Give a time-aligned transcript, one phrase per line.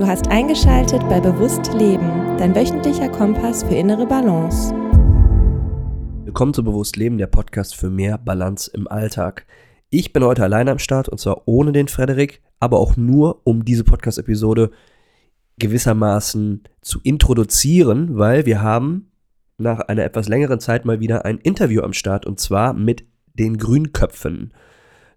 [0.00, 4.72] Du hast eingeschaltet bei Bewusst Leben, dein wöchentlicher Kompass für innere Balance.
[6.24, 9.44] Willkommen zu Bewusst Leben, der Podcast für mehr Balance im Alltag.
[9.90, 13.66] Ich bin heute alleine am Start und zwar ohne den Frederik, aber auch nur, um
[13.66, 14.70] diese Podcast-Episode
[15.58, 19.12] gewissermaßen zu introduzieren, weil wir haben
[19.58, 23.04] nach einer etwas längeren Zeit mal wieder ein Interview am Start und zwar mit
[23.34, 24.54] den Grünköpfen.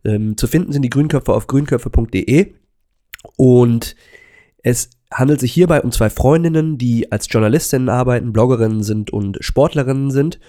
[0.04, 2.54] Ähm, zu finden sind die Grünköpfe auf grünköpfe.de
[3.38, 3.95] und
[4.64, 10.10] es handelt sich hierbei um zwei Freundinnen, die als Journalistinnen arbeiten, Bloggerinnen sind und Sportlerinnen
[10.10, 10.39] sind.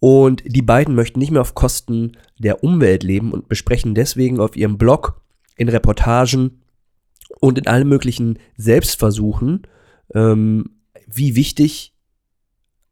[0.00, 4.56] Und die beiden möchten nicht mehr auf Kosten der Umwelt leben und besprechen deswegen auf
[4.56, 5.22] ihrem Blog,
[5.56, 6.60] in Reportagen
[7.40, 9.62] und in allen möglichen Selbstversuchen,
[10.12, 10.70] ähm,
[11.06, 11.94] wie wichtig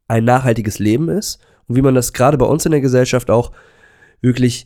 [0.07, 3.51] ein nachhaltiges Leben ist und wie man das gerade bei uns in der Gesellschaft auch
[4.21, 4.65] wirklich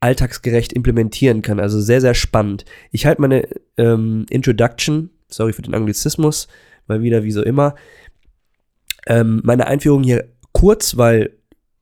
[0.00, 1.60] alltagsgerecht implementieren kann.
[1.60, 2.64] Also sehr, sehr spannend.
[2.90, 6.48] Ich halte meine ähm, Introduction, sorry für den Anglizismus,
[6.86, 7.74] mal wieder wie so immer,
[9.06, 11.36] ähm, meine Einführung hier kurz, weil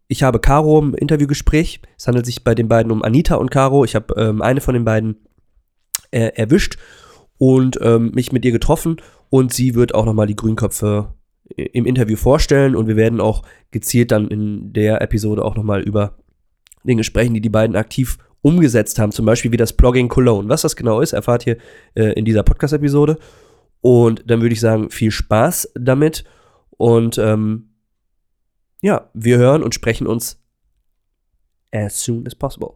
[0.08, 1.80] ich habe Caro im Interviewgespräch.
[1.96, 3.84] Es handelt sich bei den beiden um Anita und Caro.
[3.84, 5.16] Ich habe ähm, eine von den beiden
[6.10, 6.76] äh, erwischt
[7.38, 11.14] und ähm, mich mit ihr getroffen und sie wird auch nochmal die Grünköpfe
[11.56, 15.82] äh, im Interview vorstellen und wir werden auch gezielt dann in der Episode auch nochmal
[15.82, 16.18] über
[16.84, 20.48] Dinge sprechen, die die beiden aktiv umgesetzt haben, zum Beispiel wie das Blogging Cologne.
[20.48, 21.56] Was das genau ist, erfahrt ihr
[21.94, 23.18] äh, in dieser Podcast-Episode.
[23.84, 26.24] Und dann würde ich sagen, viel Spaß damit.
[26.70, 27.74] Und ähm,
[28.80, 30.42] ja, wir hören und sprechen uns
[31.70, 32.70] as soon as possible.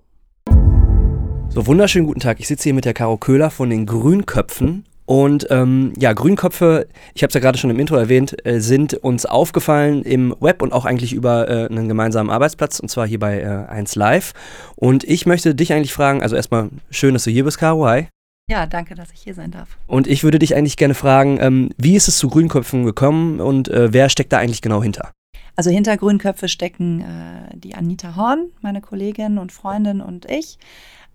[1.49, 2.41] So, wunderschönen guten Tag.
[2.41, 7.23] Ich sitze hier mit der Caro Köhler von den Grünköpfen und ähm, ja, Grünköpfe, ich
[7.23, 10.75] habe es ja gerade schon im Intro erwähnt, äh, sind uns aufgefallen im Web und
[10.75, 14.35] auch eigentlich über äh, einen gemeinsamen Arbeitsplatz und zwar hier bei äh, 1 Live.
[14.77, 18.09] Und ich möchte dich eigentlich fragen, also erstmal schön, dass du hier bist, Caro, hi.
[18.49, 19.77] Ja, danke, dass ich hier sein darf.
[19.87, 23.69] Und ich würde dich eigentlich gerne fragen, ähm, wie ist es zu Grünköpfen gekommen und
[23.69, 25.13] äh, wer steckt da eigentlich genau hinter?
[25.55, 30.59] Also hinter Grünköpfe stecken äh, die Anita Horn, meine Kollegin und Freundin und ich.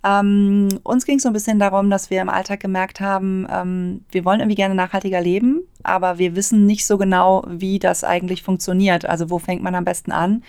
[0.04, 4.02] Ähm, uns ging es so ein bisschen darum, dass wir im Alltag gemerkt haben, ähm,
[4.12, 8.44] wir wollen irgendwie gerne nachhaltiger leben, aber wir wissen nicht so genau, wie das eigentlich
[8.44, 9.06] funktioniert.
[9.06, 10.44] Also wo fängt man am besten an?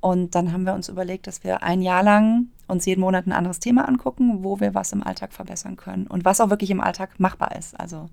[0.00, 3.32] Und dann haben wir uns überlegt, dass wir ein Jahr lang uns jeden Monat ein
[3.32, 6.80] anderes Thema angucken, wo wir was im Alltag verbessern können und was auch wirklich im
[6.80, 7.78] Alltag machbar ist.
[7.78, 8.08] Also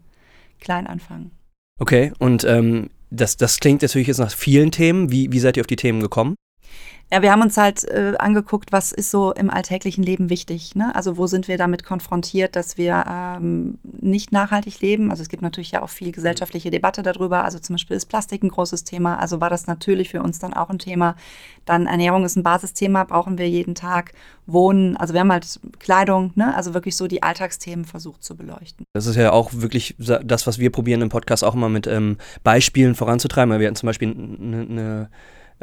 [0.59, 1.31] klein anfangen.
[1.79, 5.11] Okay, und ähm, das, das klingt natürlich jetzt nach vielen Themen.
[5.11, 6.35] Wie, wie seid ihr auf die Themen gekommen?
[7.13, 10.73] Ja, wir haben uns halt äh, angeguckt, was ist so im alltäglichen Leben wichtig.
[10.73, 10.95] Ne?
[10.95, 15.12] Also wo sind wir damit konfrontiert, dass wir ähm, nicht nachhaltig leben?
[15.12, 17.44] Also es gibt natürlich ja auch viel gesellschaftliche Debatte darüber.
[17.44, 19.19] Also zum Beispiel ist Plastik ein großes Thema.
[19.19, 21.16] Also war das natürlich für uns dann auch ein Thema.
[21.66, 24.13] Dann Ernährung ist ein Basisthema, brauchen wir jeden Tag.
[24.47, 26.56] Wohnen, also wir haben halt Kleidung, ne?
[26.56, 28.88] also wirklich so die Alltagsthemen versucht zu beleuchten.
[28.94, 32.17] Das ist ja auch wirklich das, was wir probieren im Podcast auch immer mit ähm,
[32.44, 33.59] Beispielen voranzutreiben.
[33.59, 35.09] Wir hatten zum Beispiel eine, eine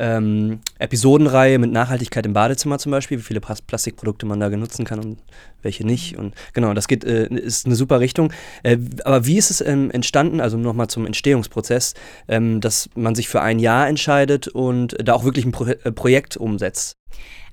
[0.00, 4.98] ähm, Episodenreihe mit Nachhaltigkeit im Badezimmer zum Beispiel, wie viele Plastikprodukte man da nutzen kann
[4.98, 5.18] und
[5.62, 6.16] welche nicht.
[6.16, 8.32] Und genau, das geht, äh, ist eine super Richtung.
[8.62, 11.94] Äh, aber wie ist es ähm, entstanden, also nochmal zum Entstehungsprozess,
[12.28, 15.92] ähm, dass man sich für ein Jahr entscheidet und da auch wirklich ein Pro äh,
[15.92, 16.96] Projekt umsetzt?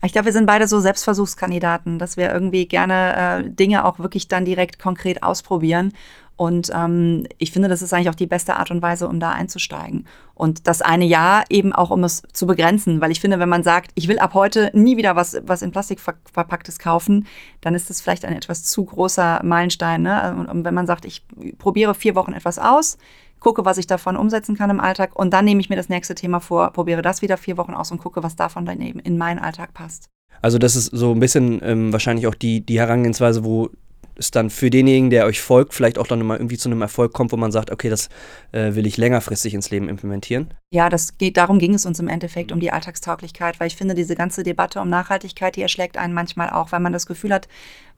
[0.04, 4.28] Ich glaube, wir sind beide so Selbstversuchskandidaten, dass wir irgendwie gerne äh, Dinge auch wirklich
[4.28, 5.92] dann direkt konkret ausprobieren
[6.38, 9.32] und ähm, ich finde, das ist eigentlich auch die beste Art und Weise, um da
[9.32, 10.06] einzusteigen.
[10.36, 13.02] Und das eine Jahr eben auch, um es zu begrenzen.
[13.02, 15.72] Weil ich finde, wenn man sagt, ich will ab heute nie wieder was, was in
[15.72, 17.26] Plastik ver verpacktes kaufen,
[17.62, 20.04] dann ist das vielleicht ein etwas zu großer Meilenstein.
[20.04, 20.36] Ne?
[20.38, 21.24] Und, und wenn man sagt, ich
[21.58, 23.00] probiere vier Wochen etwas aus,
[23.40, 26.16] gucke, was ich davon umsetzen kann im Alltag und dann nehme ich mir das nächste
[26.16, 29.18] Thema vor, probiere das wieder vier Wochen aus und gucke, was davon dann eben in
[29.18, 30.10] meinen Alltag passt.
[30.42, 33.70] Also das ist so ein bisschen ähm, wahrscheinlich auch die, die Herangehensweise, wo
[34.18, 37.14] es dann für denjenigen, der euch folgt, vielleicht auch dann mal irgendwie zu einem Erfolg
[37.14, 38.10] kommt, wo man sagt, okay, das
[38.52, 40.54] äh, will ich längerfristig ins Leben implementieren?
[40.72, 43.96] Ja, das geht, darum ging es uns im Endeffekt, um die Alltagstauglichkeit, weil ich finde,
[43.96, 47.48] diese ganze Debatte um Nachhaltigkeit, die erschlägt einen manchmal auch, weil man das Gefühl hat,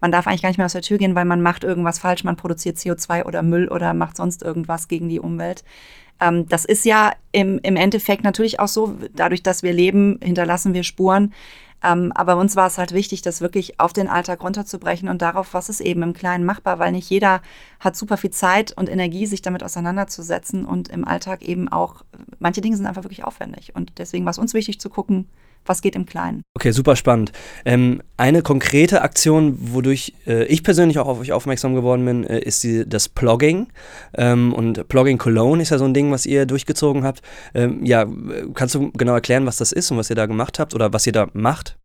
[0.01, 2.23] man darf eigentlich gar nicht mehr aus der Tür gehen, weil man macht irgendwas falsch,
[2.23, 5.63] man produziert CO2 oder Müll oder macht sonst irgendwas gegen die Umwelt.
[6.19, 10.73] Ähm, das ist ja im, im Endeffekt natürlich auch so, dadurch, dass wir leben, hinterlassen
[10.73, 11.33] wir Spuren.
[11.83, 15.53] Ähm, aber uns war es halt wichtig, das wirklich auf den Alltag runterzubrechen und darauf,
[15.53, 17.41] was ist eben im Kleinen machbar, weil nicht jeder
[17.79, 22.03] hat super viel Zeit und Energie, sich damit auseinanderzusetzen und im Alltag eben auch,
[22.39, 23.75] manche Dinge sind einfach wirklich aufwendig.
[23.75, 25.29] Und deswegen war es uns wichtig zu gucken,
[25.65, 26.41] was geht im Kleinen.
[26.55, 27.31] Okay, super spannend.
[27.65, 32.39] Ähm, eine konkrete Aktion, wodurch äh, ich persönlich auch auf euch aufmerksam geworden bin, äh,
[32.39, 33.67] ist die, das Plogging.
[34.15, 37.21] Ähm, und Plogging Cologne ist ja so ein Ding, was ihr durchgezogen habt.
[37.53, 38.05] Ähm, ja,
[38.53, 41.05] kannst du genau erklären, was das ist und was ihr da gemacht habt oder was
[41.05, 41.77] ihr da macht?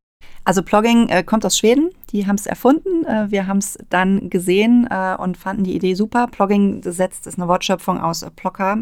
[0.44, 1.90] Also Plogging äh, kommt aus Schweden.
[2.10, 3.04] Die haben es erfunden.
[3.06, 6.26] Äh, wir haben es dann gesehen äh, und fanden die Idee super.
[6.26, 8.78] Plogging setzt ist eine Wortschöpfung aus äh, Plocker.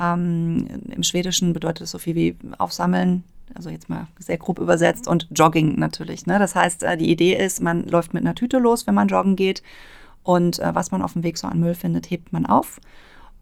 [0.00, 3.24] Ähm, Im Schwedischen bedeutet es so viel wie aufsammeln,
[3.54, 6.26] also jetzt mal sehr grob übersetzt, und Jogging natürlich.
[6.26, 6.38] Ne?
[6.38, 9.36] Das heißt, äh, die Idee ist, man läuft mit einer Tüte los, wenn man joggen
[9.36, 9.62] geht.
[10.22, 12.80] Und äh, was man auf dem Weg so an Müll findet, hebt man auf.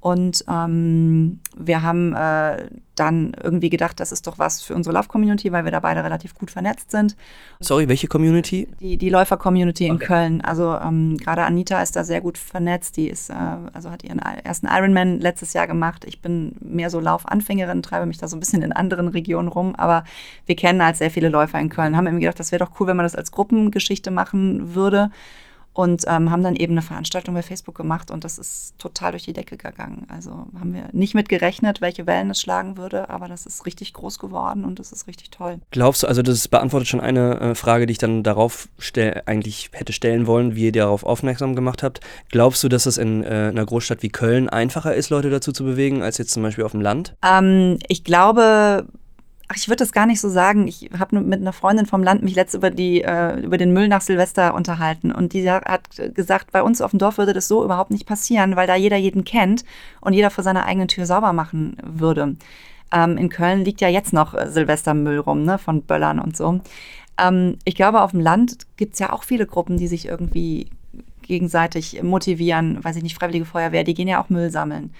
[0.06, 5.50] Und ähm, wir haben äh, dann irgendwie gedacht, das ist doch was für unsere Lauf-Community,
[5.50, 7.16] weil wir da beide relativ gut vernetzt sind.
[7.58, 8.68] Sorry, welche Community?
[8.78, 10.42] Die, die Läufer-Community in Köln.
[10.42, 12.96] Also ähm, gerade Anita ist da sehr gut vernetzt.
[12.96, 13.34] Die ist, äh,
[13.72, 16.04] also hat ihren ersten Ironman letztes Jahr gemacht.
[16.04, 19.74] Ich bin mehr so Laufanfängerin, treibe mich da so ein bisschen in anderen Regionen rum.
[19.74, 20.04] Aber
[20.46, 21.96] wir kennen halt sehr viele Läufer in Köln.
[21.96, 25.10] Haben irgendwie gedacht, das wäre doch cool, wenn man das als Gruppengeschichte machen würde
[25.76, 29.24] und ähm, haben dann eben eine Veranstaltung bei Facebook gemacht und das ist total durch
[29.24, 30.06] die Decke gegangen.
[30.08, 33.92] Also haben wir nicht mit gerechnet, welche Wellen es schlagen würde, aber das ist richtig
[33.92, 35.60] groß geworden und das ist richtig toll.
[35.70, 38.68] Glaubst du, also das beantwortet schon eine äh, Frage, die ich dann darauf
[39.26, 42.00] eigentlich hätte stellen wollen, wie ihr darauf aufmerksam gemacht habt.
[42.30, 45.64] Glaubst du, dass es in äh, einer Großstadt wie Köln einfacher ist, Leute dazu zu
[45.64, 47.14] bewegen, als jetzt zum Beispiel auf dem Land?
[47.22, 48.86] Ähm, ich glaube,
[49.48, 50.66] Ach, ich würde das gar nicht so sagen.
[50.66, 53.86] Ich habe mit einer Freundin vom Land mich letztens über, die, äh, über den Müll
[53.86, 55.12] nach Silvester unterhalten.
[55.12, 58.56] Und die hat gesagt, bei uns auf dem Dorf würde das so überhaupt nicht passieren,
[58.56, 59.64] weil da jeder jeden kennt
[60.00, 62.36] und jeder vor seiner eigenen Tür sauber machen würde.
[62.92, 66.60] Ähm, in Köln liegt ja jetzt noch äh, Silvestermüll rum, ne, von Böllern und so.
[67.18, 70.70] Ähm, ich glaube, auf dem Land gibt es ja auch viele Gruppen, die sich irgendwie
[71.22, 72.82] gegenseitig motivieren.
[72.82, 74.92] Weiß ich nicht, Freiwillige Feuerwehr, die gehen ja auch Müll sammeln.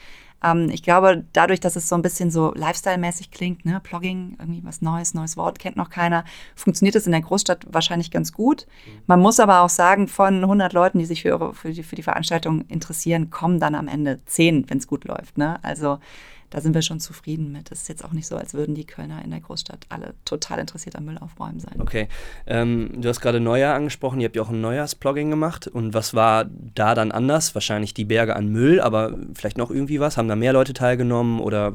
[0.47, 4.63] Ähm, ich glaube, dadurch, dass es so ein bisschen so Lifestyle-mäßig klingt, ne, Blogging, irgendwie
[4.65, 8.67] was Neues, neues Wort, kennt noch keiner, funktioniert es in der Großstadt wahrscheinlich ganz gut.
[9.07, 12.03] Man muss aber auch sagen, von 100 Leuten, die sich für, für, die, für die
[12.03, 15.39] Veranstaltung interessieren, kommen dann am Ende 10, wenn es gut läuft.
[15.39, 15.59] Ne?
[15.63, 15.99] Also
[16.51, 17.71] da sind wir schon zufrieden mit.
[17.73, 20.59] Es ist jetzt auch nicht so, als würden die Kölner in der Großstadt alle total
[20.59, 21.81] interessiert am Müllaufräumen sein.
[21.81, 22.09] Okay.
[22.47, 25.67] Ähm, du hast gerade Neujahr angesprochen, ihr habt ja auch ein Neujahrsblogging gemacht.
[25.67, 27.55] Und was war da dann anders?
[27.55, 30.17] Wahrscheinlich die Berge an Müll, aber vielleicht noch irgendwie was?
[30.17, 31.75] Haben da mehr Leute teilgenommen oder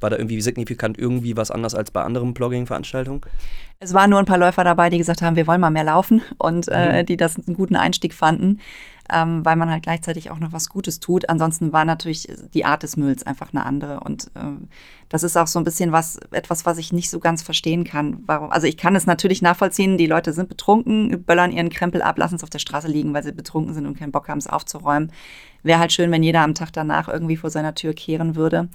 [0.00, 3.22] war da irgendwie signifikant irgendwie was anders als bei anderen Blogging-Veranstaltungen?
[3.78, 6.22] Es waren nur ein paar Läufer dabei, die gesagt haben, wir wollen mal mehr laufen
[6.38, 7.06] und äh, mhm.
[7.06, 8.60] die das einen guten Einstieg fanden
[9.10, 11.28] ähm, weil man halt gleichzeitig auch noch was Gutes tut.
[11.28, 14.00] Ansonsten war natürlich die Art des Mülls einfach eine andere.
[14.00, 14.68] Und ähm,
[15.08, 18.22] das ist auch so ein bisschen was, etwas, was ich nicht so ganz verstehen kann.
[18.26, 18.50] Warum?
[18.50, 22.36] Also ich kann es natürlich nachvollziehen, die Leute sind betrunken, böllern ihren Krempel ab, lassen
[22.36, 25.12] es auf der Straße liegen, weil sie betrunken sind und keinen Bock haben, es aufzuräumen.
[25.62, 28.68] Wäre halt schön, wenn jeder am Tag danach irgendwie vor seiner Tür kehren würde.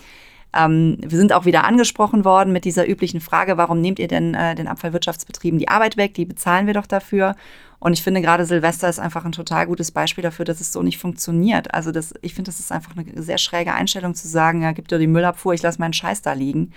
[0.53, 4.33] Ähm, wir sind auch wieder angesprochen worden mit dieser üblichen Frage, warum nehmt ihr denn
[4.33, 6.13] äh, den Abfallwirtschaftsbetrieben die Arbeit weg?
[6.13, 7.35] Die bezahlen wir doch dafür.
[7.79, 10.81] Und ich finde gerade Silvester ist einfach ein total gutes Beispiel dafür, dass es so
[10.81, 11.73] nicht funktioniert.
[11.73, 14.87] Also das, ich finde, das ist einfach eine sehr schräge Einstellung zu sagen, ja, gib
[14.87, 16.71] dir die Müllabfuhr, ich lasse meinen Scheiß da liegen.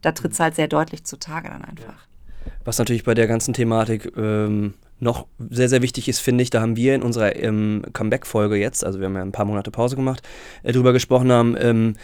[0.00, 2.06] Da tritt es halt sehr deutlich zutage dann einfach.
[2.64, 6.60] Was natürlich bei der ganzen Thematik ähm, noch sehr, sehr wichtig ist, finde ich, da
[6.60, 9.96] haben wir in unserer ähm, Comeback-Folge jetzt, also wir haben ja ein paar Monate Pause
[9.96, 10.22] gemacht,
[10.62, 11.94] äh, drüber gesprochen haben, ähm,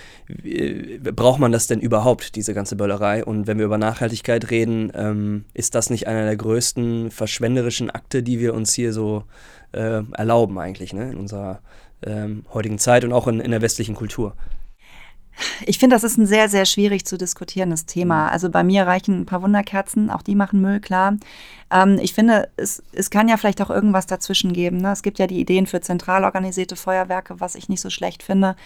[0.45, 3.25] äh, braucht man das denn überhaupt, diese ganze Böllerei?
[3.25, 8.23] Und wenn wir über Nachhaltigkeit reden, ähm, ist das nicht einer der größten verschwenderischen Akte,
[8.23, 9.25] die wir uns hier so
[9.73, 11.13] äh, erlauben eigentlich, ne?
[11.13, 11.61] in unserer
[12.05, 14.35] ähm, heutigen Zeit und auch in, in der westlichen Kultur?
[15.67, 18.25] Ich finde, das ist ein sehr, sehr schwierig zu diskutierendes Thema.
[18.25, 18.31] Mhm.
[18.31, 21.17] Also bei mir reichen ein paar Wunderkerzen, auch die machen Müll, klar.
[21.71, 24.79] Ähm, ich finde, es, es kann ja vielleicht auch irgendwas dazwischen geben.
[24.79, 24.93] Ne?
[24.93, 28.57] Es gibt ja die Ideen für zentral organisierte Feuerwerke, was ich nicht so schlecht finde.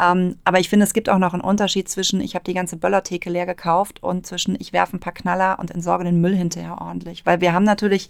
[0.00, 2.76] Ähm, aber ich finde, es gibt auch noch einen Unterschied zwischen, ich habe die ganze
[2.76, 6.80] Böllertheke leer gekauft und zwischen, ich werfe ein paar Knaller und entsorge den Müll hinterher
[6.80, 7.26] ordentlich.
[7.26, 8.08] Weil wir haben natürlich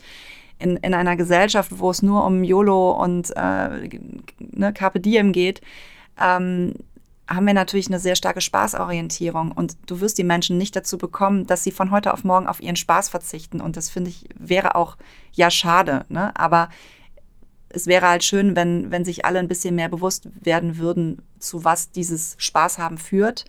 [0.59, 3.88] in, in einer Gesellschaft, wo es nur um YOLO und äh,
[4.38, 5.61] ne, Carpe Diem geht,
[6.21, 6.75] ähm,
[7.30, 11.46] haben wir natürlich eine sehr starke Spaßorientierung und du wirst die Menschen nicht dazu bekommen,
[11.46, 14.75] dass sie von heute auf morgen auf ihren Spaß verzichten und das finde ich wäre
[14.75, 14.96] auch
[15.32, 16.37] ja schade, ne?
[16.37, 16.68] aber
[17.68, 21.64] es wäre halt schön, wenn, wenn sich alle ein bisschen mehr bewusst werden würden, zu
[21.64, 23.44] was dieses Spaß haben führt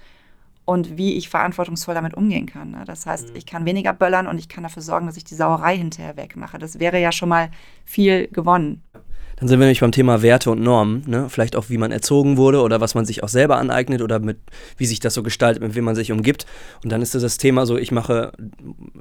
[0.64, 2.72] und wie ich verantwortungsvoll damit umgehen kann.
[2.72, 2.84] Ne?
[2.86, 3.36] Das heißt, mhm.
[3.36, 6.60] ich kann weniger böllern und ich kann dafür sorgen, dass ich die Sauerei hinterher wegmache.
[6.60, 7.50] Das wäre ja schon mal
[7.84, 8.84] viel gewonnen.
[9.42, 11.26] Dann sind wir nämlich beim Thema Werte und Normen, ne?
[11.28, 14.38] vielleicht auch wie man erzogen wurde oder was man sich auch selber aneignet oder mit
[14.78, 16.46] wie sich das so gestaltet, mit wem man sich umgibt.
[16.84, 18.34] Und dann ist das, das Thema so, ich mache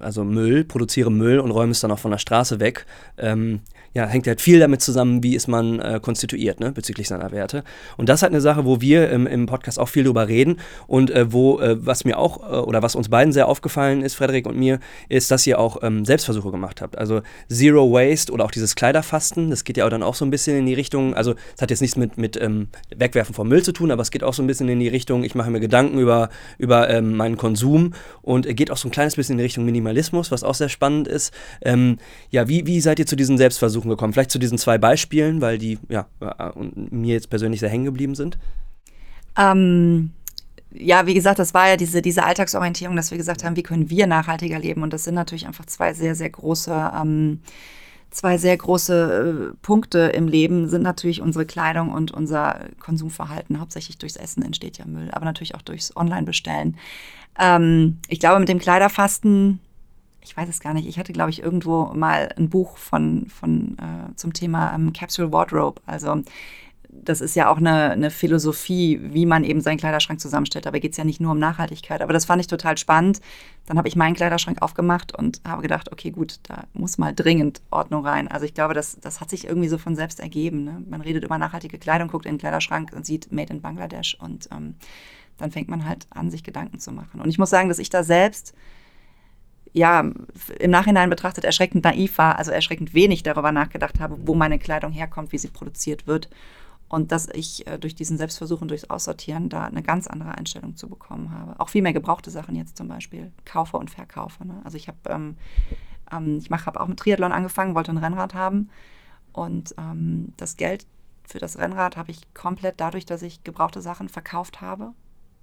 [0.01, 2.87] also Müll, produziere Müll und räume es dann auch von der Straße weg.
[3.19, 3.61] Ähm,
[3.93, 7.65] ja, hängt halt viel damit zusammen, wie ist man äh, konstituiert, ne, bezüglich seiner Werte.
[7.97, 10.59] Und das ist halt eine Sache, wo wir im, im Podcast auch viel drüber reden
[10.87, 14.15] und äh, wo, äh, was mir auch, äh, oder was uns beiden sehr aufgefallen ist,
[14.15, 14.79] Frederik und mir,
[15.09, 16.97] ist, dass ihr auch ähm, Selbstversuche gemacht habt.
[16.99, 20.31] Also Zero Waste oder auch dieses Kleiderfasten, das geht ja auch dann auch so ein
[20.31, 23.63] bisschen in die Richtung, also es hat jetzt nichts mit, mit ähm, Wegwerfen von Müll
[23.63, 25.61] zu tun, aber es geht auch so ein bisschen in die Richtung, ich mache mir
[25.61, 29.45] Gedanken über, über ähm, meinen Konsum und geht auch so ein kleines bisschen in die
[29.45, 31.35] Richtung Minimalismus, was auch sehr spannend ist.
[31.63, 31.99] Ähm,
[32.31, 34.13] ja, wie, wie seid ihr zu diesen Selbstversuchen Selbstversuchen gekommen?
[34.13, 36.51] Vielleicht zu diesen zwei Beispielen, weil die ja äh,
[36.91, 38.39] mir jetzt persönlich sehr hängen geblieben sind.
[39.37, 40.11] Ähm,
[40.73, 43.91] ja, wie gesagt, das war ja diese, diese Alltagsorientierung, dass wir gesagt haben, wie können
[43.91, 44.83] wir nachhaltiger leben?
[44.83, 47.41] Und das sind natürlich einfach zwei sehr, sehr große, ähm,
[48.11, 53.61] zwei sehr große äh, Punkte im Leben, sind natürlich unsere Kleidung und unser Konsumverhalten.
[53.61, 56.77] Hauptsächlich durchs Essen entsteht ja Müll, aber natürlich auch durchs Online-Bestellen.
[57.39, 59.61] Ähm, ich glaube, mit dem Kleiderfasten,
[60.23, 63.77] ich weiß es gar nicht, ich hatte, glaube ich, irgendwo mal ein Buch von, von
[63.79, 65.81] äh, zum Thema ähm, Capsule Wardrobe.
[65.87, 66.23] Also
[66.93, 70.67] das ist ja auch eine, eine, Philosophie, wie man eben seinen Kleiderschrank zusammenstellt.
[70.67, 72.03] Dabei geht es ja nicht nur um Nachhaltigkeit.
[72.03, 73.21] Aber das fand ich total spannend.
[73.67, 77.63] Dann habe ich meinen Kleiderschrank aufgemacht und habe gedacht, okay, gut, da muss mal dringend
[77.71, 78.29] Ordnung rein.
[78.29, 80.65] Also ich glaube, das, das hat sich irgendwie so von selbst ergeben.
[80.65, 80.83] Ne?
[80.89, 84.49] Man redet über nachhaltige Kleidung, guckt in den Kleiderschrank und sieht Made in Bangladesch und
[84.53, 84.75] ähm,
[85.39, 87.21] dann fängt man halt an, sich Gedanken zu machen.
[87.21, 88.55] Und ich muss sagen, dass ich da selbst
[89.73, 90.01] ja,
[90.59, 94.93] im Nachhinein betrachtet erschreckend naiv war, also erschreckend wenig darüber nachgedacht habe, wo meine Kleidung
[94.93, 96.29] herkommt, wie sie produziert wird
[96.89, 100.77] und dass ich äh, durch diesen Selbstversuch und durchs Aussortieren da eine ganz andere Einstellung
[100.77, 101.59] zu bekommen habe.
[101.61, 104.45] Auch viel mehr gebrauchte Sachen jetzt zum Beispiel kaufe und verkaufe.
[104.45, 104.61] Ne?
[104.65, 105.37] Also ich habe, ähm,
[106.13, 108.71] ähm, ich habe auch mit Triathlon angefangen, wollte ein Rennrad haben
[109.33, 110.85] und ähm, das Geld
[111.23, 114.93] für das Rennrad habe ich komplett dadurch, dass ich gebrauchte Sachen verkauft habe,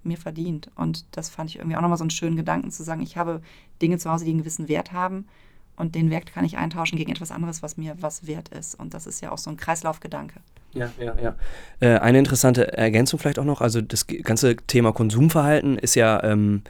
[0.02, 0.70] mir verdient.
[0.76, 3.42] Und das fand ich irgendwie auch nochmal so einen schönen Gedanken zu sagen, ich habe
[3.82, 5.26] Dinge zu Hause, die einen gewissen Wert haben
[5.76, 8.74] und den Wert kann ich eintauschen gegen etwas anderes, was mir was wert ist.
[8.74, 10.40] Und das ist ja auch so ein Kreislaufgedanke.
[10.74, 11.34] Ja, ja, ja.
[11.80, 16.62] Äh, eine interessante Ergänzung vielleicht auch noch, also das ganze Thema Konsumverhalten ist ja ähm,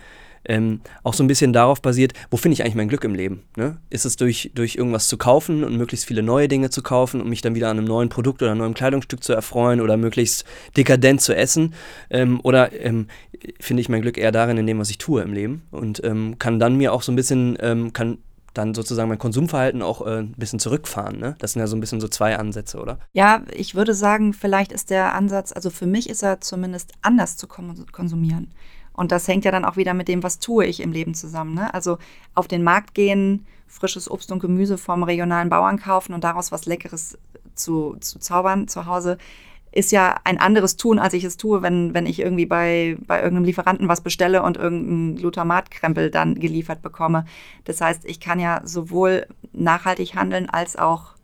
[0.45, 3.42] ähm, auch so ein bisschen darauf basiert, wo finde ich eigentlich mein Glück im Leben?
[3.57, 3.78] Ne?
[3.90, 7.28] Ist es durch, durch irgendwas zu kaufen und möglichst viele neue Dinge zu kaufen und
[7.28, 10.45] mich dann wieder an einem neuen Produkt oder einem neuen Kleidungsstück zu erfreuen oder möglichst
[10.76, 11.75] dekadent zu essen?
[12.11, 13.09] Ähm, oder ähm,
[13.61, 16.38] finde ich mein Glück eher darin, in dem, was ich tue im Leben und ähm,
[16.38, 18.18] kann dann mir auch so ein bisschen, ähm, kann
[18.54, 21.18] dann sozusagen mein Konsumverhalten auch äh, ein bisschen zurückfahren.
[21.18, 21.37] Ne?
[21.38, 22.99] Das sind ja so ein bisschen so zwei Ansätze, oder?
[23.12, 27.37] Ja, ich würde sagen, vielleicht ist der Ansatz, also für mich ist er zumindest anders
[27.37, 28.52] zu konsumieren.
[28.99, 31.55] Und das hängt ja dann auch wieder mit dem, was tue ich im Leben zusammen.
[31.55, 31.73] Ne?
[31.73, 31.99] Also
[32.35, 36.67] auf den Markt gehen, frisches Obst und Gemüse vom regionalen Bauern kaufen und daraus was
[36.67, 37.17] Leckeres
[37.55, 39.17] zu, zu zaubern zu Hause
[39.71, 43.19] ist ja ein anderes Tun, als ich es tue, wenn, wenn ich irgendwie bei, bei
[43.19, 47.25] irgendeinem Lieferanten was bestelle und irgendeinen Glutamatkrempel dann geliefert bekomme.
[47.67, 51.14] Das heißt, ich kann ja sowohl nachhaltig handeln als auch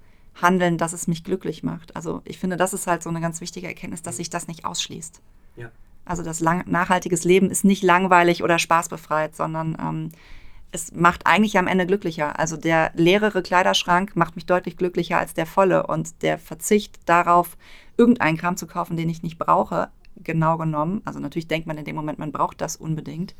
[0.40, 1.96] handeln, dass es mich glücklich macht.
[1.96, 4.64] Also ich finde, das ist halt so eine ganz wichtige Erkenntnis, dass sich das nicht
[4.64, 5.20] ausschließt.
[5.56, 5.72] Ja.
[6.04, 10.12] Also das lang, nachhaltiges Leben ist nicht langweilig oder spaßbefreit, sondern ähm,
[10.70, 12.38] es macht eigentlich am Ende glücklicher.
[12.38, 17.56] Also der leerere Kleiderschrank macht mich deutlich glücklicher als der volle und der Verzicht darauf,
[17.96, 21.00] irgendeinen Kram zu kaufen, den ich nicht brauche, genau genommen.
[21.04, 23.34] Also natürlich denkt man in dem Moment, man braucht das unbedingt.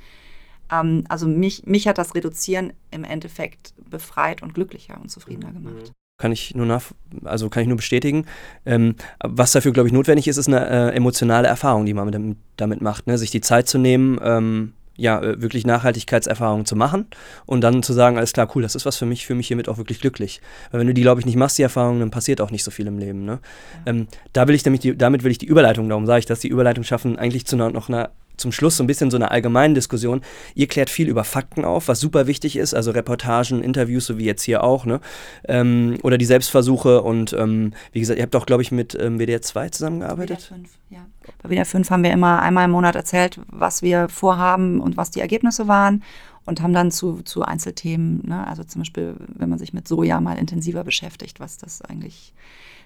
[0.70, 5.64] Ähm, also mich, mich hat das Reduzieren im Endeffekt befreit und glücklicher und zufriedener mhm.
[5.64, 5.92] gemacht.
[6.16, 6.92] Kann ich nur nach,
[7.24, 8.26] also kann ich nur bestätigen.
[8.64, 12.36] Ähm, was dafür, glaube ich, notwendig ist, ist eine äh, emotionale Erfahrung, die man damit,
[12.56, 13.08] damit macht.
[13.08, 13.18] Ne?
[13.18, 17.06] Sich die Zeit zu nehmen, ähm, ja, äh, wirklich Nachhaltigkeitserfahrungen zu machen
[17.46, 19.68] und dann zu sagen, alles klar, cool, das ist was für mich, für mich hiermit
[19.68, 20.40] auch wirklich glücklich.
[20.70, 22.70] Weil wenn du die, glaube ich, nicht machst, die Erfahrungen, dann passiert auch nicht so
[22.70, 23.24] viel im Leben.
[23.24, 23.40] Ne?
[23.84, 23.90] Ja.
[23.90, 26.40] Ähm, da will ich nämlich die, damit will ich die Überleitung, darum sage ich, dass
[26.40, 29.30] die Überleitung schaffen, eigentlich zu einer, noch einer zum Schluss so ein bisschen so eine
[29.30, 30.22] allgemeine Diskussion.
[30.54, 34.24] Ihr klärt viel über Fakten auf, was super wichtig ist, also Reportagen, Interviews, so wie
[34.24, 35.00] jetzt hier auch, ne?
[35.48, 39.18] Ähm, oder die Selbstversuche und ähm, wie gesagt, ihr habt auch, glaube ich, mit ähm,
[39.18, 40.38] WDR 2 zusammengearbeitet.
[40.38, 41.06] WDR 5, ja.
[41.42, 45.10] Bei WDR 5 haben wir immer einmal im Monat erzählt, was wir vorhaben und was
[45.10, 46.02] die Ergebnisse waren
[46.44, 48.46] und haben dann zu, zu Einzelthemen, ne?
[48.46, 52.34] also zum Beispiel, wenn man sich mit Soja mal intensiver beschäftigt, was das eigentlich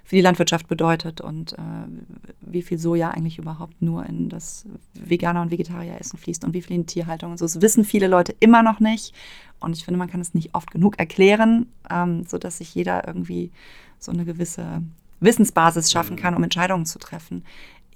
[0.08, 1.56] für die Landwirtschaft bedeutet und äh,
[2.40, 6.76] wie viel Soja eigentlich überhaupt nur in das Veganer- und Vegetarieressen fließt und wie viel
[6.76, 7.44] in Tierhaltung und so.
[7.44, 9.14] Das wissen viele Leute immer noch nicht.
[9.60, 13.50] Und ich finde, man kann es nicht oft genug erklären, ähm, sodass sich jeder irgendwie
[13.98, 14.80] so eine gewisse
[15.20, 17.44] Wissensbasis schaffen kann, um Entscheidungen zu treffen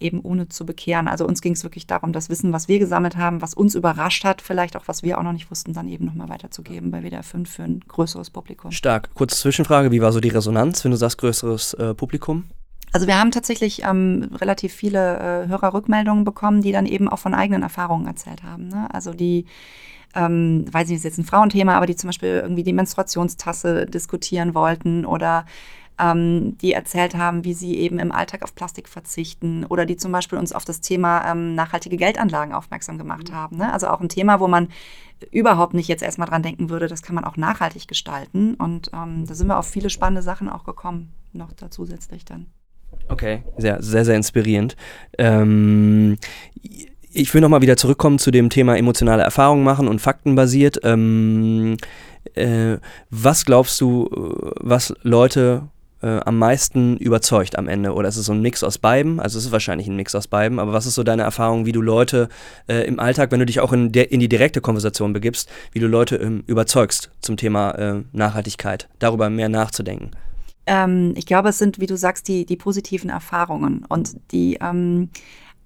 [0.02, 1.08] eben ohne zu bekehren.
[1.08, 4.24] Also uns ging es wirklich darum, das Wissen, was wir gesammelt haben, was uns überrascht
[4.24, 7.22] hat, vielleicht auch was wir auch noch nicht wussten, dann eben nochmal weiterzugeben bei WDR
[7.22, 8.72] 5 für ein größeres Publikum.
[8.72, 9.14] Stark.
[9.14, 12.44] Kurze Zwischenfrage, wie war so die Resonanz, wenn du sagst größeres äh, Publikum?
[12.92, 17.32] Also wir haben tatsächlich ähm, relativ viele äh, Hörerrückmeldungen bekommen, die dann eben auch von
[17.32, 18.68] eigenen Erfahrungen erzählt haben.
[18.68, 18.86] Ne?
[18.92, 19.46] Also die
[20.14, 24.54] ähm, weiß nicht, ist jetzt ein Frauenthema, aber die zum Beispiel irgendwie die Menstruationstasse diskutieren
[24.54, 25.46] wollten oder
[25.98, 30.12] ähm, die erzählt haben, wie sie eben im Alltag auf Plastik verzichten oder die zum
[30.12, 33.34] Beispiel uns auf das Thema ähm, nachhaltige Geldanlagen aufmerksam gemacht mhm.
[33.34, 33.56] haben.
[33.56, 33.72] Ne?
[33.72, 34.68] Also auch ein Thema, wo man
[35.30, 38.54] überhaupt nicht jetzt erstmal dran denken würde, das kann man auch nachhaltig gestalten.
[38.54, 42.46] Und ähm, da sind wir auf viele spannende Sachen auch gekommen, noch da zusätzlich dann.
[43.08, 44.76] Okay, sehr, sehr, sehr inspirierend.
[45.18, 46.18] Ähm,
[47.12, 50.80] ich will nochmal wieder zurückkommen zu dem Thema emotionale Erfahrungen machen und faktenbasiert.
[50.82, 51.76] Ähm,
[52.34, 52.78] äh,
[53.10, 54.08] was glaubst du,
[54.60, 55.68] was Leute
[56.02, 57.94] äh, am meisten überzeugt am Ende?
[57.94, 59.20] Oder ist es so ein Mix aus beiden?
[59.20, 61.72] Also es ist wahrscheinlich ein Mix aus beiden, aber was ist so deine Erfahrung, wie
[61.72, 62.28] du Leute
[62.68, 65.86] äh, im Alltag, wenn du dich auch in, in, die direkte Konversation begibst, wie du
[65.86, 70.10] Leute ähm, überzeugst zum Thema äh, Nachhaltigkeit, darüber mehr nachzudenken?
[70.66, 75.10] Ähm, ich glaube, es sind, wie du sagst, die, die positiven Erfahrungen und die ähm,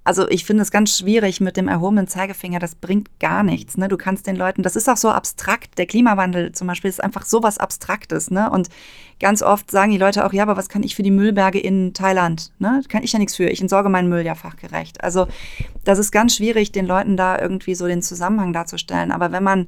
[0.06, 3.76] also ich finde es ganz schwierig mit dem erhobenen Zeigefinger, das bringt gar nichts.
[3.76, 3.88] Ne?
[3.88, 7.24] Du kannst den Leuten, das ist auch so abstrakt, der Klimawandel zum Beispiel ist einfach
[7.24, 8.30] so was Abstraktes.
[8.30, 8.48] Ne?
[8.48, 8.68] Und
[9.18, 11.92] ganz oft sagen die Leute auch, ja, aber was kann ich für die Müllberge in
[11.92, 12.52] Thailand?
[12.60, 12.82] Ne?
[12.88, 15.02] Kann ich ja nichts für, ich entsorge meinen Müll ja fachgerecht.
[15.02, 15.26] Also
[15.82, 19.10] das ist ganz schwierig, den Leuten da irgendwie so den Zusammenhang darzustellen.
[19.10, 19.66] Aber wenn man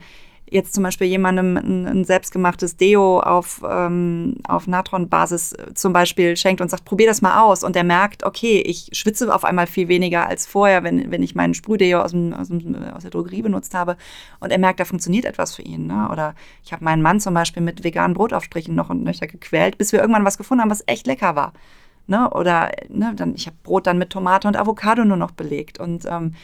[0.51, 6.37] jetzt zum Beispiel jemandem ein, ein selbstgemachtes Deo auf, ähm, auf Natron-Basis äh, zum Beispiel
[6.37, 9.67] schenkt und sagt, probier das mal aus und der merkt, okay, ich schwitze auf einmal
[9.67, 13.11] viel weniger als vorher, wenn, wenn ich meinen Sprühdeo aus, dem, aus, dem, aus der
[13.11, 13.97] Drogerie benutzt habe
[14.41, 15.87] und er merkt, da funktioniert etwas für ihn.
[15.87, 16.09] Ne?
[16.11, 19.93] Oder ich habe meinen Mann zum Beispiel mit veganen Brotaufstrichen noch und nöcher gequält, bis
[19.93, 21.53] wir irgendwann was gefunden haben, was echt lecker war.
[22.09, 22.31] Ne?
[22.31, 26.07] Oder ne, dann, ich habe Brot dann mit Tomate und Avocado nur noch belegt und
[26.11, 26.35] ähm,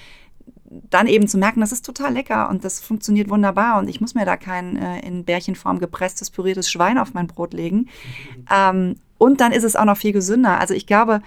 [0.91, 4.15] dann eben zu merken, das ist total lecker und das funktioniert wunderbar und ich muss
[4.15, 7.79] mir da kein äh, in Bärchenform gepresstes, püriertes Schwein auf mein Brot legen.
[7.79, 7.89] Mhm.
[8.55, 10.61] Ähm, und dann ist es auch noch viel gesünder.
[10.61, 11.23] Also ich glaube,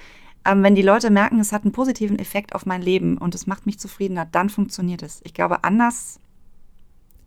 [0.46, 3.48] ähm, wenn die Leute merken, es hat einen positiven Effekt auf mein Leben und es
[3.48, 5.20] macht mich zufriedener, dann funktioniert es.
[5.24, 6.20] Ich glaube, anders,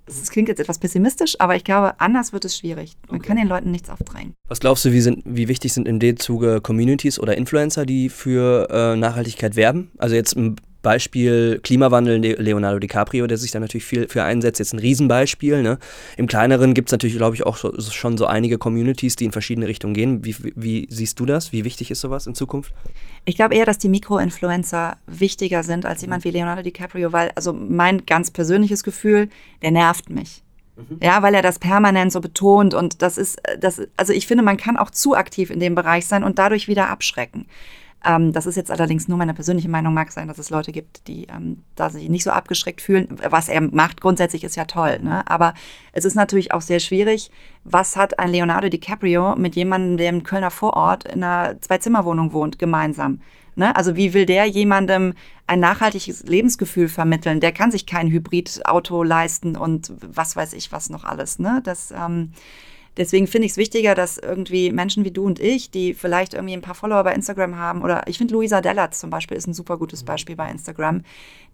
[0.06, 2.96] es klingt jetzt etwas pessimistisch, aber ich glaube, anders wird es schwierig.
[3.08, 3.28] Man okay.
[3.28, 4.34] kann den Leuten nichts aufdrängen.
[4.48, 8.08] Was glaubst du, wie, sind, wie wichtig sind in dem Zuge Communities oder Influencer, die
[8.08, 9.90] für äh, Nachhaltigkeit werben?
[9.98, 14.72] Also jetzt im Beispiel Klimawandel Leonardo DiCaprio, der sich da natürlich viel für einsetzt, jetzt
[14.72, 15.62] ein Riesenbeispiel.
[15.62, 15.78] Ne?
[16.16, 19.32] Im kleineren gibt es natürlich, glaube ich, auch so, schon so einige Communities, die in
[19.32, 20.24] verschiedene Richtungen gehen.
[20.24, 21.52] Wie, wie, siehst du das?
[21.52, 22.72] Wie wichtig ist sowas in Zukunft?
[23.24, 27.52] Ich glaube eher, dass die Mikroinfluencer wichtiger sind als jemand wie Leonardo DiCaprio, weil, also
[27.52, 29.28] mein ganz persönliches Gefühl,
[29.62, 30.42] der nervt mich.
[30.76, 30.98] Mhm.
[31.02, 34.56] Ja, weil er das permanent so betont und das ist, das, also ich finde, man
[34.56, 37.46] kann auch zu aktiv in dem Bereich sein und dadurch wieder abschrecken.
[38.04, 39.92] Ähm, das ist jetzt allerdings nur meine persönliche Meinung.
[39.92, 43.08] Mag sein, dass es Leute gibt, die ähm, da sich nicht so abgeschreckt fühlen.
[43.28, 45.00] Was er macht grundsätzlich ist ja toll.
[45.00, 45.28] Ne?
[45.28, 45.54] Aber
[45.92, 47.30] es ist natürlich auch sehr schwierig.
[47.64, 52.58] Was hat ein Leonardo DiCaprio mit jemandem, der im Kölner Vorort in einer Zwei-Zimmer-Wohnung wohnt,
[52.58, 53.20] gemeinsam?
[53.54, 53.76] Ne?
[53.76, 55.12] Also wie will der jemandem
[55.46, 57.40] ein nachhaltiges Lebensgefühl vermitteln?
[57.40, 61.38] Der kann sich kein Hybridauto leisten und was weiß ich was noch alles.
[61.38, 61.60] Ne?
[61.64, 62.32] Das ähm,
[63.00, 66.52] Deswegen finde ich es wichtiger, dass irgendwie Menschen wie du und ich, die vielleicht irgendwie
[66.52, 69.54] ein paar Follower bei Instagram haben, oder ich finde Luisa Dellatz zum Beispiel ist ein
[69.54, 71.00] super gutes Beispiel bei Instagram,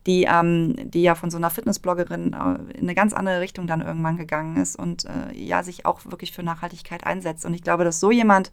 [0.08, 3.80] die, ähm, die ja von so einer Fitnessbloggerin äh, in eine ganz andere Richtung dann
[3.80, 7.46] irgendwann gegangen ist und äh, ja sich auch wirklich für Nachhaltigkeit einsetzt.
[7.46, 8.50] Und ich glaube, dass so jemand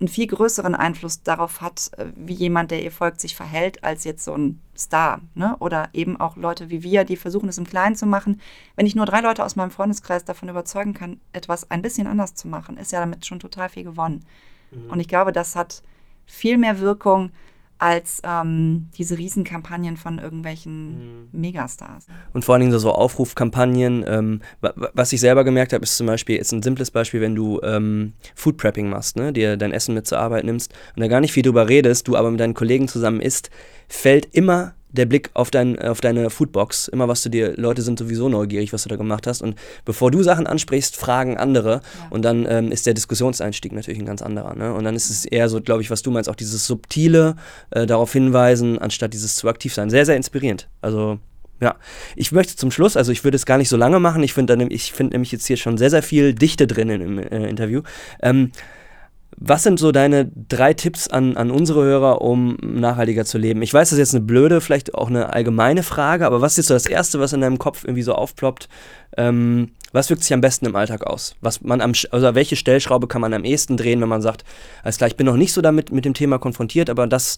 [0.00, 4.04] einen viel größeren Einfluss darauf hat, äh, wie jemand, der ihr folgt, sich verhält, als
[4.04, 5.20] jetzt so ein Star.
[5.34, 5.56] Ne?
[5.58, 8.40] Oder eben auch Leute wie wir, die versuchen, es im Kleinen zu machen.
[8.76, 12.34] Wenn ich nur drei Leute aus meinem Freundeskreis davon überzeugen kann, etwas ein bisschen anders
[12.34, 14.24] zu machen, ist ja damit schon total viel gewonnen.
[14.70, 14.90] Mhm.
[14.90, 15.82] Und ich glaube, das hat
[16.26, 17.30] viel mehr Wirkung,
[17.82, 21.40] als ähm, diese Riesenkampagnen von irgendwelchen mhm.
[21.40, 22.06] Megastars.
[22.32, 24.04] Und vor allen Dingen so Aufrufkampagnen.
[24.06, 27.60] Ähm, was ich selber gemerkt habe, ist zum Beispiel, ist ein simples Beispiel, wenn du
[27.62, 29.32] ähm, Food Prepping machst, ne?
[29.32, 32.16] dir dein Essen mit zur Arbeit nimmst und da gar nicht viel drüber redest, du
[32.16, 33.50] aber mit deinen Kollegen zusammen isst,
[33.88, 37.98] fällt immer der Blick auf, dein, auf deine Foodbox, immer was du dir, Leute sind
[37.98, 39.42] sowieso neugierig, was du da gemacht hast.
[39.42, 41.72] Und bevor du Sachen ansprichst, fragen andere.
[41.72, 41.80] Ja.
[42.10, 44.54] Und dann ähm, ist der Diskussionseinstieg natürlich ein ganz anderer.
[44.54, 44.72] Ne?
[44.74, 47.36] Und dann ist es eher so, glaube ich, was du meinst, auch dieses subtile
[47.70, 49.90] äh, darauf hinweisen, anstatt dieses zu aktiv sein.
[49.90, 50.68] Sehr, sehr inspirierend.
[50.80, 51.18] Also
[51.60, 51.76] ja,
[52.16, 54.22] ich möchte zum Schluss, also ich würde es gar nicht so lange machen.
[54.22, 57.82] Ich finde find nämlich jetzt hier schon sehr, sehr viel Dichte drin im äh, Interview.
[58.20, 58.50] Ähm,
[59.36, 63.62] was sind so deine drei Tipps an, an unsere Hörer, um nachhaltiger zu leben?
[63.62, 66.66] Ich weiß, das ist jetzt eine blöde, vielleicht auch eine allgemeine Frage, aber was ist
[66.66, 68.68] so das Erste, was in deinem Kopf irgendwie so aufploppt?
[69.16, 71.34] Ähm, was wirkt sich am besten im Alltag aus?
[71.40, 74.44] Was man am, also welche Stellschraube kann man am ehesten drehen, wenn man sagt,
[74.82, 77.36] alles klar, ich bin noch nicht so damit mit dem Thema konfrontiert, aber das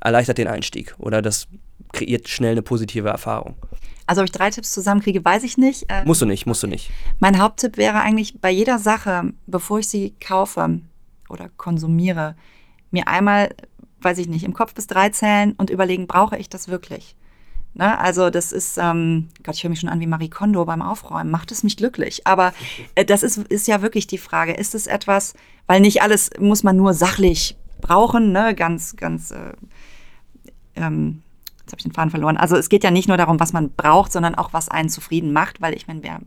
[0.00, 1.48] erleichtert den Einstieg oder das
[1.92, 3.56] kreiert schnell eine positive Erfahrung?
[4.06, 5.86] Also ob ich drei Tipps zusammenkriege, weiß ich nicht.
[5.88, 6.90] Ähm, musst du nicht, musst du nicht.
[7.20, 10.80] Mein Haupttipp wäre eigentlich bei jeder Sache, bevor ich sie kaufe,
[11.30, 12.36] oder konsumiere,
[12.90, 13.54] mir einmal,
[14.00, 17.16] weiß ich nicht, im Kopf bis drei zählen und überlegen, brauche ich das wirklich?
[17.74, 17.98] Ne?
[17.98, 21.30] Also das ist, ähm, Gott, ich höre mich schon an wie Marie Kondo beim Aufräumen,
[21.30, 22.26] macht es mich glücklich.
[22.26, 22.52] Aber
[22.94, 25.34] äh, das ist, ist ja wirklich die Frage, ist es etwas,
[25.66, 28.54] weil nicht alles muss man nur sachlich brauchen, ne?
[28.54, 29.52] ganz, ganz, äh,
[30.74, 31.22] ähm,
[31.60, 32.36] jetzt habe ich den Faden verloren.
[32.36, 35.32] Also es geht ja nicht nur darum, was man braucht, sondern auch, was einen zufrieden
[35.32, 36.18] macht, weil ich meine, wir,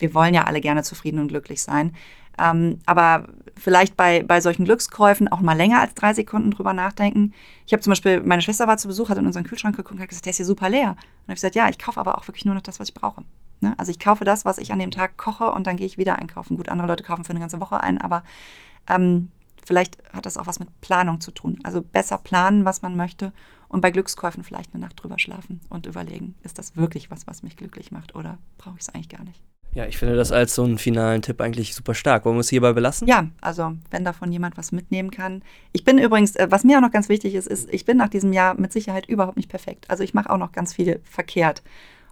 [0.00, 1.94] wir wollen ja alle gerne zufrieden und glücklich sein.
[2.38, 7.34] Ähm, aber vielleicht bei, bei solchen Glückskäufen auch mal länger als drei Sekunden drüber nachdenken.
[7.66, 10.00] Ich habe zum Beispiel, meine Schwester war zu Besuch, hat in unseren Kühlschrank geguckt und
[10.00, 10.90] hat gesagt, der ist hier super leer.
[10.90, 13.24] Und habe gesagt, ja, ich kaufe aber auch wirklich nur noch das, was ich brauche.
[13.60, 13.74] Ne?
[13.76, 16.18] Also ich kaufe das, was ich an dem Tag koche und dann gehe ich wieder
[16.18, 16.56] einkaufen.
[16.56, 18.22] Gut, andere Leute kaufen für eine ganze Woche ein, aber
[18.88, 19.30] ähm,
[19.64, 21.58] vielleicht hat das auch was mit Planung zu tun.
[21.62, 23.32] Also besser planen, was man möchte
[23.68, 27.42] und bei Glückskäufen vielleicht eine Nacht drüber schlafen und überlegen, ist das wirklich was, was
[27.42, 29.42] mich glücklich macht oder brauche ich es eigentlich gar nicht.
[29.72, 32.24] Ja, ich finde das als so einen finalen Tipp eigentlich super stark.
[32.24, 33.06] Wollen wir es hierbei belassen?
[33.06, 35.42] Ja, also wenn davon jemand was mitnehmen kann.
[35.72, 38.08] Ich bin übrigens, äh, was mir auch noch ganz wichtig ist, ist, ich bin nach
[38.08, 39.86] diesem Jahr mit Sicherheit überhaupt nicht perfekt.
[39.88, 41.62] Also ich mache auch noch ganz viel verkehrt.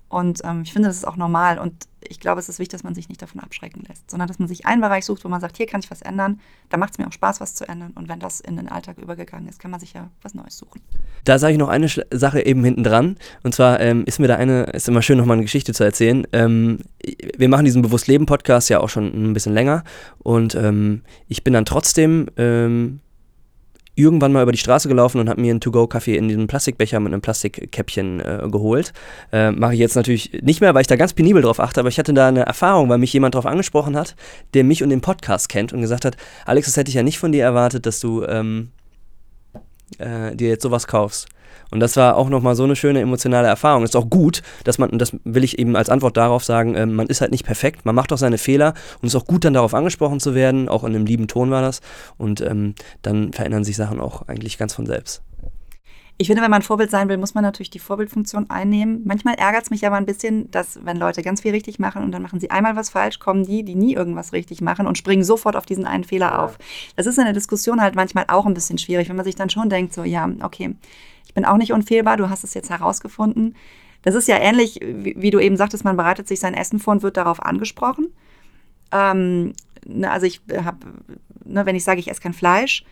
[0.08, 1.58] Und ähm, ich finde, das ist auch normal.
[1.58, 4.38] Und ich glaube, es ist wichtig, dass man sich nicht davon abschrecken lässt, sondern dass
[4.38, 6.40] man sich einen Bereich sucht, wo man sagt, hier kann ich was ändern.
[6.70, 7.92] Da macht es mir auch Spaß, was zu ändern.
[7.94, 10.80] Und wenn das in den Alltag übergegangen ist, kann man sich ja was Neues suchen.
[11.24, 13.16] Da sage ich noch eine Sache eben hinten dran.
[13.42, 16.26] Und zwar ähm, ist mir da eine, ist immer schön, nochmal eine Geschichte zu erzählen.
[16.32, 16.78] Ähm,
[17.36, 19.84] wir machen diesen Bewusst Leben Podcast ja auch schon ein bisschen länger.
[20.18, 23.00] Und ähm, ich bin dann trotzdem ähm,
[23.98, 27.12] irgendwann mal über die Straße gelaufen und habe mir einen To-Go-Kaffee in diesem Plastikbecher mit
[27.12, 28.92] einem Plastikkäppchen äh, geholt.
[29.32, 31.88] Äh, Mache ich jetzt natürlich nicht mehr, weil ich da ganz penibel drauf achte, aber
[31.88, 34.14] ich hatte da eine Erfahrung, weil mich jemand darauf angesprochen hat,
[34.54, 37.18] der mich und den Podcast kennt und gesagt hat, Alex, das hätte ich ja nicht
[37.18, 38.68] von dir erwartet, dass du ähm,
[39.98, 41.28] äh, dir jetzt sowas kaufst.
[41.70, 43.84] Und das war auch nochmal so eine schöne emotionale Erfahrung.
[43.84, 47.08] Ist auch gut, dass man, das will ich eben als Antwort darauf sagen, äh, man
[47.08, 49.54] ist halt nicht perfekt, man macht auch seine Fehler und es ist auch gut, dann
[49.54, 51.80] darauf angesprochen zu werden, auch in einem lieben Ton war das.
[52.16, 55.22] Und ähm, dann verändern sich Sachen auch eigentlich ganz von selbst.
[56.20, 59.02] Ich finde, wenn man Vorbild sein will, muss man natürlich die Vorbildfunktion einnehmen.
[59.04, 62.10] Manchmal ärgert es mich aber ein bisschen, dass wenn Leute ganz viel richtig machen und
[62.10, 65.22] dann machen sie einmal was falsch, kommen die, die nie irgendwas richtig machen und springen
[65.22, 66.58] sofort auf diesen einen Fehler auf.
[66.96, 69.48] Das ist in der Diskussion halt manchmal auch ein bisschen schwierig, wenn man sich dann
[69.48, 70.74] schon denkt, so ja, okay,
[71.24, 73.54] ich bin auch nicht unfehlbar, du hast es jetzt herausgefunden.
[74.02, 76.94] Das ist ja ähnlich, wie, wie du eben sagtest, man bereitet sich sein Essen vor
[76.94, 78.08] und wird darauf angesprochen.
[78.90, 79.52] Ähm,
[79.86, 80.78] ne, also ich habe,
[81.44, 82.84] ne, wenn ich sage, ich esse kein Fleisch,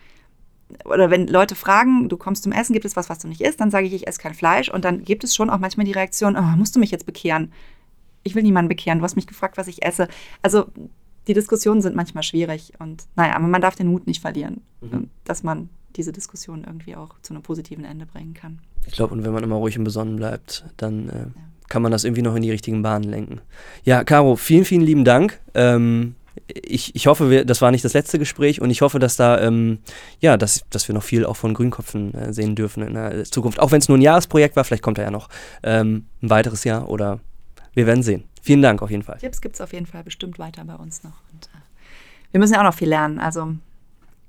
[0.85, 3.59] oder wenn Leute fragen, du kommst zum Essen, gibt es was, was du nicht isst,
[3.59, 4.69] dann sage ich, ich esse kein Fleisch.
[4.69, 7.51] Und dann gibt es schon auch manchmal die Reaktion, oh, musst du mich jetzt bekehren?
[8.23, 10.07] Ich will niemanden bekehren, du hast mich gefragt, was ich esse.
[10.41, 10.65] Also
[11.27, 15.09] die Diskussionen sind manchmal schwierig und naja, aber man darf den Mut nicht verlieren, mhm.
[15.23, 18.59] dass man diese Diskussion irgendwie auch zu einem positiven Ende bringen kann.
[18.85, 21.27] Ich glaube, und wenn man immer ruhig und besonnen bleibt, dann äh, ja.
[21.67, 23.41] kann man das irgendwie noch in die richtigen Bahnen lenken.
[23.83, 25.39] Ja, Caro, vielen, vielen lieben Dank.
[25.53, 26.15] Ähm,
[26.47, 29.39] ich, ich hoffe, wir, das war nicht das letzte Gespräch und ich hoffe, dass da,
[29.39, 29.79] ähm,
[30.19, 33.59] ja, dass, dass wir noch viel auch von Grünköpfen äh, sehen dürfen in der Zukunft.
[33.59, 35.29] Auch wenn es nur ein Jahresprojekt war, vielleicht kommt da ja noch
[35.63, 37.19] ähm, ein weiteres Jahr oder
[37.73, 38.23] wir werden sehen.
[38.41, 39.17] Vielen Dank auf jeden Fall.
[39.17, 41.21] Tipps gibt es auf jeden Fall bestimmt weiter bei uns noch.
[41.33, 41.59] Und, äh,
[42.31, 43.53] wir müssen ja auch noch viel lernen, also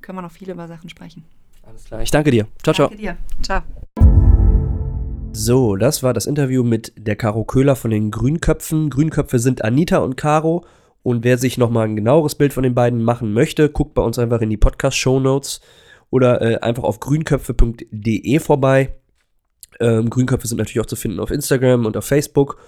[0.00, 1.24] können wir noch viel über Sachen sprechen.
[1.66, 2.46] Alles klar, ich danke dir.
[2.62, 2.88] Ciao, danke ciao.
[2.88, 3.16] Danke dir.
[3.42, 3.62] Ciao.
[5.32, 8.90] So, das war das Interview mit der Caro Köhler von den Grünköpfen.
[8.90, 10.64] Grünköpfe sind Anita und Caro
[11.02, 14.18] und wer sich nochmal ein genaueres Bild von den beiden machen möchte, guckt bei uns
[14.18, 15.60] einfach in die Podcast-Show Notes
[16.10, 18.94] oder äh, einfach auf grünköpfe.de vorbei.
[19.80, 22.58] Ähm, Grünköpfe sind natürlich auch zu finden auf Instagram und auf Facebook.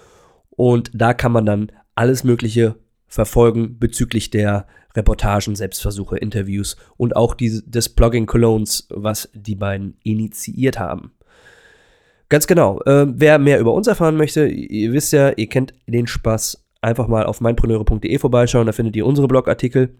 [0.51, 2.77] Und da kann man dann alles Mögliche
[3.09, 9.97] verfolgen bezüglich der Reportagen, Selbstversuche, Interviews und auch die, des Blogging Colognes, was die beiden
[10.03, 11.13] initiiert haben.
[12.29, 12.81] Ganz genau.
[12.83, 17.09] Äh, wer mehr über uns erfahren möchte, ihr wisst ja, ihr kennt den Spaß einfach
[17.09, 19.97] mal auf meinpreneure.de vorbeischauen, da findet ihr unsere Blogartikel.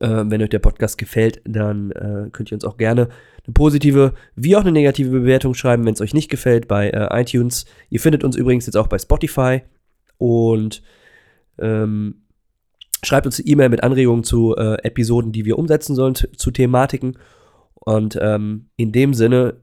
[0.00, 3.08] Äh, wenn euch der Podcast gefällt, dann äh, könnt ihr uns auch gerne
[3.46, 7.20] eine positive wie auch eine negative Bewertung schreiben, wenn es euch nicht gefällt, bei äh,
[7.20, 7.66] iTunes.
[7.90, 9.62] Ihr findet uns übrigens jetzt auch bei Spotify
[10.16, 10.82] und
[11.58, 12.24] ähm,
[13.04, 17.18] schreibt uns eine E-Mail mit Anregungen zu äh, Episoden, die wir umsetzen sollen, zu, Thematiken.
[17.74, 19.60] Und ähm, in dem Sinne,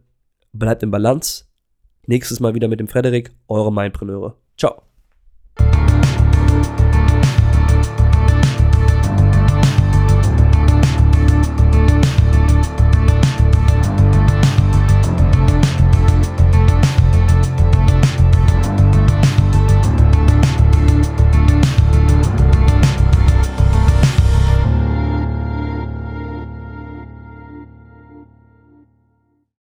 [0.53, 1.45] bleibt im Balance.
[2.05, 4.35] Nächstes Mal wieder mit dem Frederik, eure Mindpreneure.
[4.57, 4.90] Ciao.